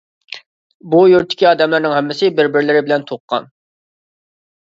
بۇ 0.93 1.01
يۇرتتىكى 1.09 1.47
ئادەملەرنىڭ 1.49 1.93
ھەممىسى 1.95 2.29
بىر-بىرلىرى 2.39 2.81
بىلەن 2.87 3.05
تۇغقان. 3.13 3.47